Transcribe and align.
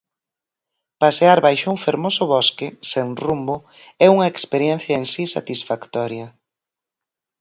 Pasear 1.01 1.39
baixo 1.45 1.67
un 1.73 1.77
fermoso 1.85 2.23
bosque, 2.33 2.67
sen 2.91 3.07
rumbo, 3.23 3.55
é 4.05 4.07
unha 4.15 4.29
experiencia 4.33 4.93
en 5.01 5.05
si 5.13 5.23
satisfactoria. 5.35 6.27